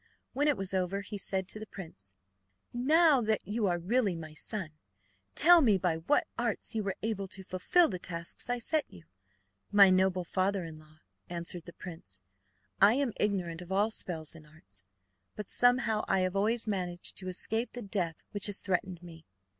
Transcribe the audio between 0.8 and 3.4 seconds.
he said to the prince: "Now